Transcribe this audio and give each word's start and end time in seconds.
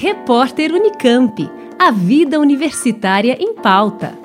Repórter 0.00 0.72
Unicamp. 0.72 1.50
A 1.76 1.90
vida 1.90 2.38
universitária 2.38 3.36
em 3.40 3.52
pauta. 3.52 4.16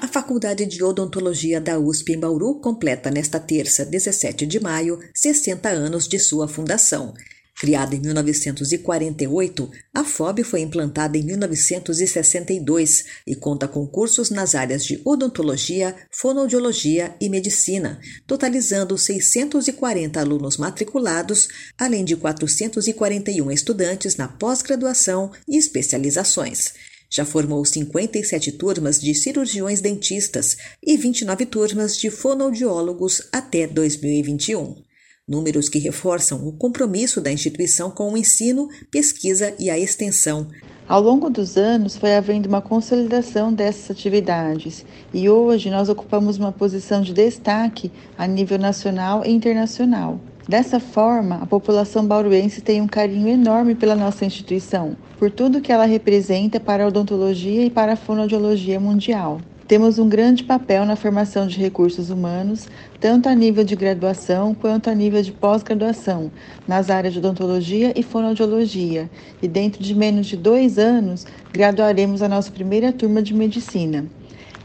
A 0.00 0.08
Faculdade 0.08 0.64
de 0.64 0.82
Odontologia 0.82 1.60
da 1.60 1.78
USP 1.78 2.14
em 2.14 2.18
Bauru 2.18 2.54
completa 2.54 3.10
nesta 3.10 3.38
terça, 3.38 3.84
17 3.84 4.46
de 4.46 4.58
maio, 4.58 4.98
60 5.14 5.68
anos 5.68 6.08
de 6.08 6.18
sua 6.18 6.48
fundação. 6.48 7.12
Criada 7.58 7.96
em 7.96 8.00
1948, 8.00 9.70
a 9.94 10.04
FOB 10.04 10.44
foi 10.44 10.60
implantada 10.60 11.16
em 11.16 11.22
1962 11.22 13.04
e 13.26 13.34
conta 13.34 13.66
com 13.66 13.86
cursos 13.86 14.28
nas 14.28 14.54
áreas 14.54 14.84
de 14.84 15.00
odontologia, 15.02 15.96
fonoaudiologia 16.10 17.16
e 17.18 17.30
medicina, 17.30 17.98
totalizando 18.26 18.98
640 18.98 20.20
alunos 20.20 20.58
matriculados, 20.58 21.48
além 21.78 22.04
de 22.04 22.14
441 22.14 23.50
estudantes 23.50 24.16
na 24.16 24.28
pós-graduação 24.28 25.32
e 25.48 25.56
especializações. 25.56 26.74
Já 27.08 27.24
formou 27.24 27.64
57 27.64 28.52
turmas 28.52 29.00
de 29.00 29.14
cirurgiões 29.14 29.80
dentistas 29.80 30.58
e 30.82 30.94
29 30.94 31.46
turmas 31.46 31.96
de 31.96 32.10
fonoaudiólogos 32.10 33.22
até 33.32 33.66
2021 33.66 34.85
números 35.28 35.68
que 35.68 35.80
reforçam 35.80 36.46
o 36.46 36.52
compromisso 36.52 37.20
da 37.20 37.32
instituição 37.32 37.90
com 37.90 38.12
o 38.12 38.16
ensino, 38.16 38.68
pesquisa 38.92 39.52
e 39.58 39.68
a 39.68 39.76
extensão. 39.76 40.46
Ao 40.88 41.02
longo 41.02 41.28
dos 41.28 41.56
anos, 41.56 41.96
foi 41.96 42.14
havendo 42.14 42.48
uma 42.48 42.62
consolidação 42.62 43.52
dessas 43.52 43.90
atividades 43.90 44.86
e 45.12 45.28
hoje 45.28 45.68
nós 45.68 45.88
ocupamos 45.88 46.38
uma 46.38 46.52
posição 46.52 47.02
de 47.02 47.12
destaque 47.12 47.90
a 48.16 48.24
nível 48.24 48.56
nacional 48.56 49.24
e 49.26 49.30
internacional. 49.32 50.20
Dessa 50.48 50.78
forma, 50.78 51.42
a 51.42 51.46
população 51.46 52.06
bauruense 52.06 52.60
tem 52.60 52.80
um 52.80 52.86
carinho 52.86 53.26
enorme 53.26 53.74
pela 53.74 53.96
nossa 53.96 54.24
instituição, 54.24 54.96
por 55.18 55.28
tudo 55.28 55.60
que 55.60 55.72
ela 55.72 55.86
representa 55.86 56.60
para 56.60 56.84
a 56.84 56.86
odontologia 56.86 57.64
e 57.64 57.70
para 57.70 57.94
a 57.94 57.96
fonoaudiologia 57.96 58.78
mundial. 58.78 59.40
Temos 59.66 59.98
um 59.98 60.08
grande 60.08 60.44
papel 60.44 60.84
na 60.84 60.94
formação 60.94 61.44
de 61.48 61.58
recursos 61.58 62.08
humanos, 62.08 62.68
tanto 63.00 63.28
a 63.28 63.34
nível 63.34 63.64
de 63.64 63.74
graduação 63.74 64.54
quanto 64.54 64.88
a 64.88 64.94
nível 64.94 65.20
de 65.20 65.32
pós-graduação, 65.32 66.30
nas 66.68 66.88
áreas 66.88 67.12
de 67.12 67.18
odontologia 67.18 67.92
e 67.98 68.02
fonoaudiologia, 68.04 69.10
e 69.42 69.48
dentro 69.48 69.82
de 69.82 69.92
menos 69.92 70.28
de 70.28 70.36
dois 70.36 70.78
anos 70.78 71.26
graduaremos 71.52 72.22
a 72.22 72.28
nossa 72.28 72.52
primeira 72.52 72.92
turma 72.92 73.20
de 73.20 73.34
medicina. 73.34 74.06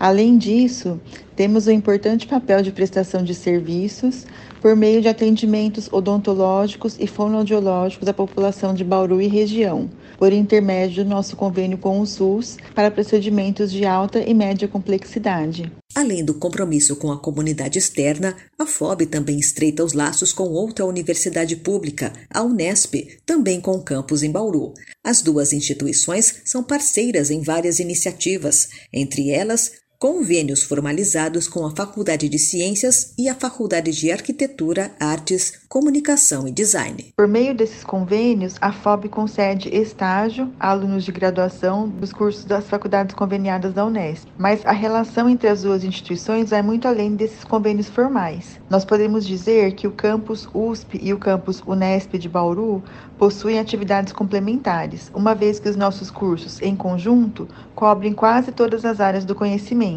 Além 0.01 0.35
disso, 0.35 0.99
temos 1.35 1.67
um 1.67 1.71
importante 1.71 2.25
papel 2.25 2.63
de 2.63 2.71
prestação 2.71 3.23
de 3.23 3.35
serviços 3.35 4.25
por 4.59 4.75
meio 4.75 4.99
de 4.99 5.07
atendimentos 5.07 5.87
odontológicos 5.91 6.95
e 6.99 7.05
fonoaudiológicos 7.05 8.07
à 8.07 8.13
população 8.13 8.73
de 8.73 8.83
Bauru 8.83 9.21
e 9.21 9.27
região, 9.27 9.91
por 10.17 10.33
intermédio 10.33 11.03
do 11.03 11.09
nosso 11.11 11.35
convênio 11.35 11.77
com 11.77 11.99
o 11.99 12.07
SUS 12.07 12.57
para 12.73 12.89
procedimentos 12.89 13.71
de 13.71 13.85
alta 13.85 14.19
e 14.19 14.33
média 14.33 14.67
complexidade. 14.67 15.71
Além 15.93 16.23
do 16.23 16.33
compromisso 16.33 16.95
com 16.95 17.11
a 17.11 17.19
comunidade 17.19 17.77
externa, 17.77 18.35
a 18.57 18.65
FOB 18.65 19.05
também 19.05 19.37
estreita 19.37 19.83
os 19.83 19.93
laços 19.93 20.31
com 20.31 20.45
outra 20.45 20.85
universidade 20.85 21.57
pública, 21.57 22.13
a 22.29 22.41
Unesp, 22.41 23.19
também 23.25 23.59
com 23.59 23.79
campus 23.81 24.23
em 24.23 24.31
Bauru. 24.31 24.73
As 25.03 25.21
duas 25.21 25.51
instituições 25.51 26.41
são 26.45 26.63
parceiras 26.63 27.29
em 27.29 27.41
várias 27.41 27.79
iniciativas, 27.79 28.69
entre 28.93 29.31
elas 29.31 29.80
convênios 30.01 30.63
formalizados 30.63 31.47
com 31.47 31.63
a 31.63 31.69
Faculdade 31.69 32.27
de 32.27 32.39
Ciências 32.39 33.13
e 33.19 33.29
a 33.29 33.35
Faculdade 33.35 33.91
de 33.91 34.11
Arquitetura, 34.11 34.89
Artes, 34.99 35.61
Comunicação 35.69 36.47
e 36.47 36.51
Design. 36.51 37.13
Por 37.15 37.27
meio 37.27 37.53
desses 37.53 37.83
convênios, 37.83 38.55
a 38.59 38.71
FOB 38.73 39.09
concede 39.09 39.69
estágio 39.69 40.51
a 40.59 40.71
alunos 40.71 41.05
de 41.05 41.11
graduação 41.11 41.87
dos 41.87 42.11
cursos 42.11 42.45
das 42.45 42.67
faculdades 42.67 43.13
conveniadas 43.13 43.75
da 43.75 43.85
Unesp. 43.85 44.27
Mas 44.39 44.65
a 44.65 44.71
relação 44.71 45.29
entre 45.29 45.47
as 45.47 45.61
duas 45.61 45.83
instituições 45.83 46.49
vai 46.49 46.63
muito 46.63 46.87
além 46.87 47.15
desses 47.15 47.43
convênios 47.43 47.87
formais. 47.87 48.59
Nós 48.71 48.83
podemos 48.83 49.23
dizer 49.23 49.73
que 49.73 49.85
o 49.85 49.91
campus 49.91 50.49
USP 50.51 50.99
e 50.99 51.13
o 51.13 51.19
campus 51.19 51.61
Unesp 51.63 52.17
de 52.17 52.27
Bauru 52.27 52.83
possuem 53.19 53.59
atividades 53.59 54.11
complementares, 54.11 55.11
uma 55.13 55.35
vez 55.35 55.59
que 55.59 55.69
os 55.69 55.75
nossos 55.75 56.09
cursos, 56.09 56.59
em 56.59 56.75
conjunto, 56.75 57.47
cobrem 57.75 58.13
quase 58.13 58.51
todas 58.51 58.83
as 58.83 58.99
áreas 58.99 59.23
do 59.23 59.35
conhecimento, 59.35 59.90